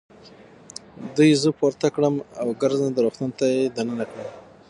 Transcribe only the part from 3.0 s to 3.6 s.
روغتون ته